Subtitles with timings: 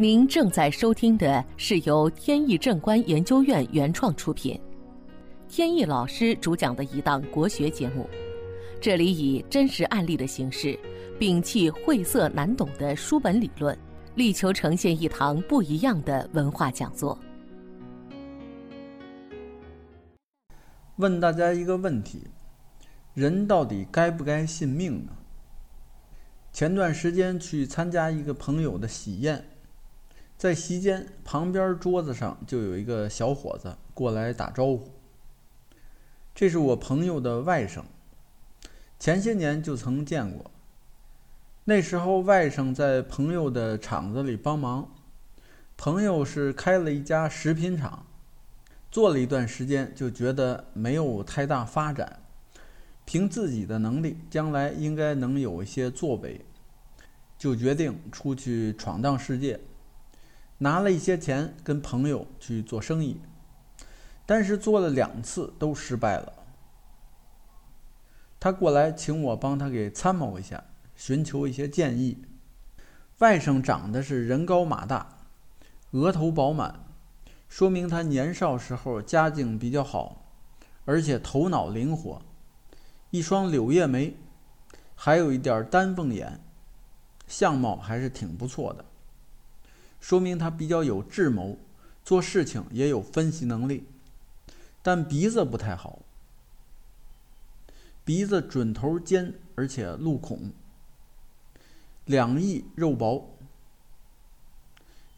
[0.00, 4.58] 您正在收听的是由天意正观研究院原创出品，
[5.46, 8.08] 天意老师主讲的一档国学节目。
[8.80, 10.74] 这里以真实案例的形式，
[11.18, 13.78] 摒弃晦涩难懂的书本理论，
[14.14, 17.18] 力求呈现一堂不一样的文化讲座。
[20.96, 22.26] 问大家一个问题：
[23.12, 25.12] 人到底该不该信命呢？
[26.54, 29.44] 前段时间去参加一个朋友的喜宴。
[30.40, 34.90] 在席间，旁边桌子上就有一个小伙子过来打招呼。
[36.34, 37.82] 这是我朋友的外甥，
[38.98, 40.50] 前些年就曾见过。
[41.64, 44.90] 那时候外甥在朋友的厂子里帮忙，
[45.76, 48.06] 朋友是开了一家食品厂，
[48.90, 52.22] 做了一段时间就觉得没有太大发展，
[53.04, 56.40] 凭自己的能力，将来应该能有一些作为，
[57.36, 59.60] 就决定出去闯荡世界。
[60.62, 63.20] 拿了一些钱跟朋友去做生意，
[64.26, 66.34] 但是做了两次都失败了。
[68.38, 72.24] 他过来请我帮他给参谋一下，寻求一些建议。
[73.18, 75.18] 外甥长得是人高马大，
[75.92, 76.80] 额头饱满，
[77.48, 80.30] 说明他年少时候家境比较好，
[80.84, 82.20] 而且头脑灵活，
[83.10, 84.14] 一双柳叶眉，
[84.94, 86.38] 还有一点丹凤眼，
[87.26, 88.84] 相貌还是挺不错的。
[90.00, 91.58] 说明他比较有智谋，
[92.02, 93.86] 做事情也有分析能力，
[94.82, 96.00] 但鼻子不太好，
[98.04, 100.52] 鼻子准头尖，而且露孔，
[102.06, 103.36] 两翼肉薄，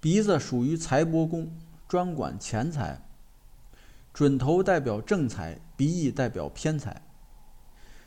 [0.00, 1.56] 鼻子属于财帛宫，
[1.88, 3.00] 专管钱财，
[4.12, 7.02] 准头代表正财，鼻翼代表偏财，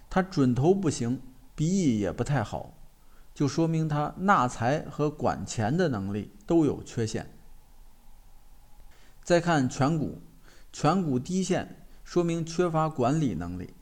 [0.10, 1.22] 他准头不行，
[1.56, 2.75] 鼻翼也不太好。
[3.36, 7.30] 就说明他纳财和管钱的能力都有缺陷。
[9.22, 10.22] 再看颧骨，
[10.72, 13.74] 颧骨低陷，说明缺乏管理能力；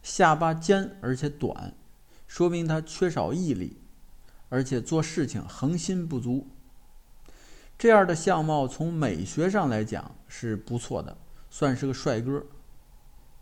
[0.00, 1.74] 下巴尖而且短，
[2.28, 3.80] 说明他缺少毅力，
[4.48, 6.46] 而且做事情恒心不足。
[7.76, 11.16] 这样的相貌从美学上来讲是不错的，
[11.50, 12.46] 算是个帅哥，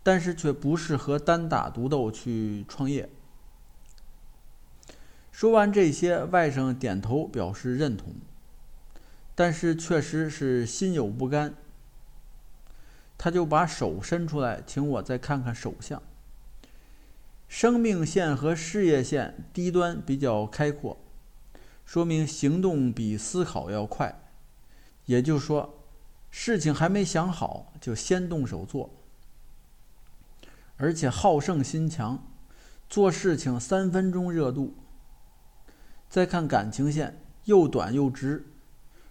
[0.01, 3.07] 但是却不适合单打独斗去创业。
[5.37, 8.15] 说完这些，外甥点头表示认同，
[9.35, 11.53] 但是确实是心有不甘。
[13.19, 16.01] 他就把手伸出来，请我再看看手相。
[17.47, 20.97] 生命线和事业线低端比较开阔，
[21.85, 24.19] 说明行动比思考要快，
[25.05, 25.83] 也就是说，
[26.31, 28.89] 事情还没想好就先动手做，
[30.77, 32.27] 而且好胜心强，
[32.89, 34.73] 做事情三分钟热度。
[36.09, 38.45] 再看感情线，又短又直，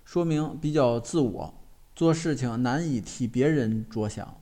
[0.04, 1.54] 说明比较自我，
[1.94, 4.40] 做事情难以替别人着想，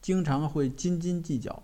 [0.00, 1.62] 经常会斤斤计较。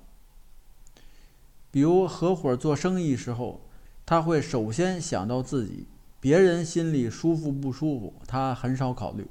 [1.71, 3.61] 比如合伙做生意时候，
[4.06, 5.87] 他会首先想到自己，
[6.21, 9.27] 别人心里舒服不舒服，他很少考虑。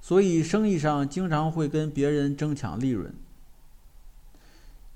[0.00, 3.14] 所以生意上经常会跟别人争抢利润，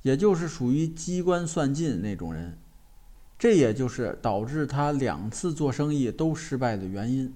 [0.03, 2.59] 也就是属于机关算尽那种人。
[3.39, 7.35] 这也就是导致他两次做生意都失败的原因。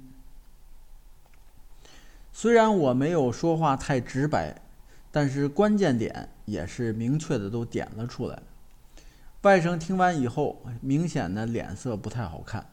[2.32, 4.62] 虽然我没有说话太直白，
[5.10, 8.40] 但是关键点也是明确的都点了出来。
[9.42, 12.66] 外甥听完以后，明显的脸色不太好看，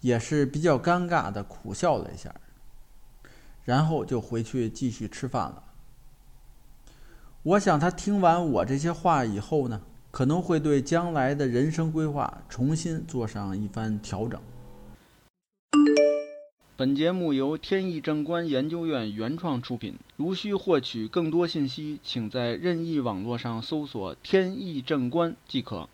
[0.00, 2.34] 也是比较尴尬的苦笑了一下，
[3.64, 5.62] 然后就回去继续吃饭了。
[7.42, 9.82] 我想他听完我这些话以后呢？
[10.14, 14.40] 可能会对将来的人生规划重新做上一番调整。
[16.76, 19.96] 本节目由天意正观研究院原创出品。
[20.14, 25.88] 如需获取更多信息，请在任意网络上搜索“天意正观”即可。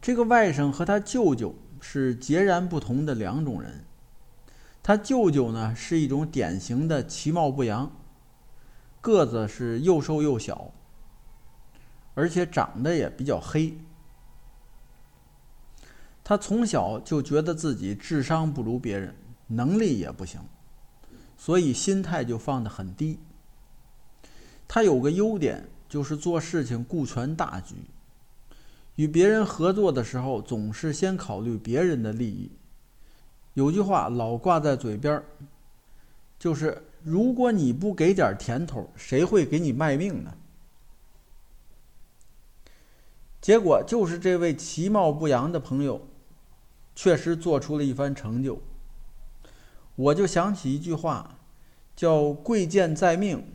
[0.00, 3.84] 这个外甥和他舅舅是截然不同的两种人。
[4.82, 7.92] 他舅舅呢，是一种典型的其貌不扬。
[9.06, 10.72] 个子是又瘦又小，
[12.14, 13.78] 而且长得也比较黑。
[16.24, 19.14] 他从小就觉得自己智商不如别人，
[19.46, 20.40] 能力也不行，
[21.36, 23.20] 所以心态就放得很低。
[24.66, 27.76] 他有个优点，就是做事情顾全大局，
[28.96, 32.50] 与别人合作的时候总是先考虑别人的利益。
[33.54, 35.22] 有句话老挂在嘴边，
[36.40, 36.82] 就是。
[37.06, 40.34] 如果你不给点甜头，谁会给你卖命呢？
[43.40, 46.04] 结果就是这位其貌不扬的朋友，
[46.96, 48.60] 确实做出了一番成就。
[49.94, 51.38] 我就想起一句话，
[51.94, 53.46] 叫“贵贱在命，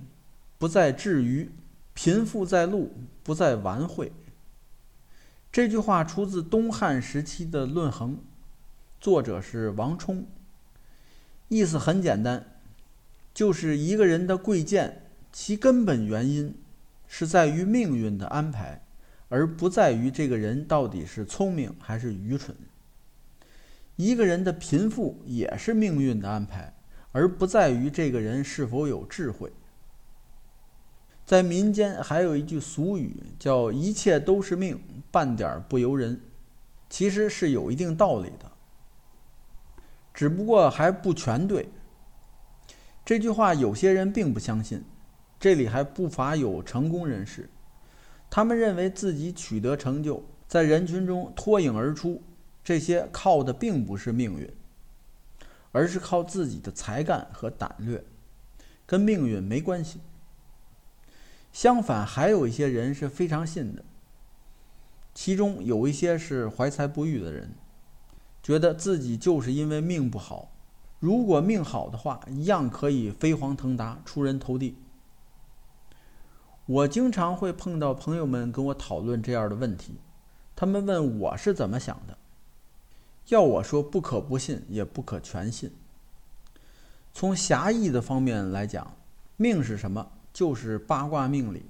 [0.57, 1.50] 不在智愚；
[1.94, 4.13] 贫富在路，不在玩会。”
[5.51, 8.13] 这句话出自东汉时期的《论衡》，
[9.01, 10.25] 作者是王充。
[11.50, 12.50] 意思很简单，
[13.33, 16.54] 就是一个人的贵贱，其根本原因
[17.07, 18.83] 是在于命运的安排，
[19.30, 22.56] 而不在于这个人到底是聪明还是愚蠢。
[23.95, 26.74] 一个人的贫富也是命运的安排，
[27.12, 29.51] 而不在于这个人是否有智慧。
[31.24, 34.81] 在民间还有一句俗语，叫“一切都是命，
[35.12, 36.19] 半点不由人”，
[36.89, 38.51] 其实是有一定道理的。
[40.13, 41.69] 只不过还不全对。
[43.03, 44.83] 这句话有些人并不相信，
[45.39, 47.50] 这里还不乏有成功人士，
[48.30, 52.21] 他们认为自己取得成就，在人群中脱颖而出，
[52.63, 54.50] 这些靠的并不是命运，
[55.71, 58.03] 而是靠自己的才干和胆略，
[58.86, 60.00] 跟命运没关系。
[61.51, 63.83] 相反，还有一些人是非常信的，
[65.13, 67.51] 其中有一些是怀才不遇的人。
[68.44, 70.51] 觉得自己就是因为命不好，
[71.01, 74.77] 如果命好的话，一样可以飞黄腾达、出人头地。
[76.68, 79.95] 我经常会碰到朋友们跟我讨论这样的问题，
[80.56, 82.15] 他们问我是怎么想的，
[83.30, 85.71] 要我说不可不信，也不可全信。
[87.12, 88.95] 从狭义的方面来讲，
[89.38, 90.12] 命是什么？
[90.31, 91.65] 就是八卦命理，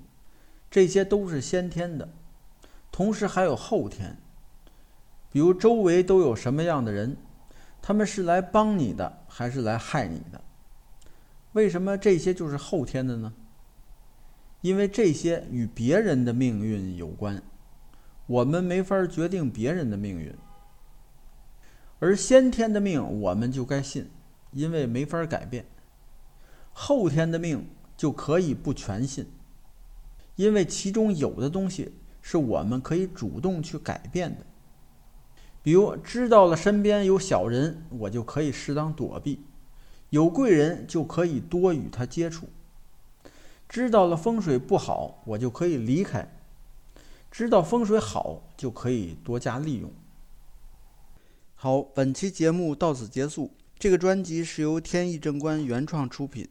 [0.69, 2.09] 这些都是先天的，
[2.91, 4.17] 同时还有后天。
[5.31, 7.15] 比如周围都有什么样的人，
[7.81, 10.41] 他们是来帮你的还是来害你的？
[11.53, 13.33] 为什么这些就是后天的呢？
[14.61, 17.41] 因为这些与别人的命运有关，
[18.27, 20.33] 我们没法决定别人的命运。
[21.99, 24.09] 而先天的命我们就该信，
[24.51, 25.63] 因为没法改变；
[26.73, 27.67] 后天的命
[27.97, 29.27] 就可以不全信，
[30.35, 34.45] 因为其中有的东西是我们可以主动去改变的。
[35.63, 39.39] 比如知道了身边有小人，我就可以适当躲避；
[40.09, 42.47] 有贵人就可以多与他接触。
[43.69, 46.25] 知道了风水不好，我就可以离开；
[47.29, 49.91] 知道风水好，就可以多加利用。
[51.55, 53.51] 好，本期节目到此结束。
[53.77, 56.47] 这个专辑是由天意正观原创出品，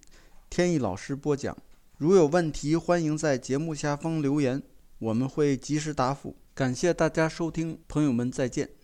[0.48, 1.56] 天意老师播讲。
[1.98, 4.62] 如有问题，欢迎在节目下方留言，
[4.98, 6.34] 我们会及时答复。
[6.54, 8.79] 感谢大家收听，朋友们再见。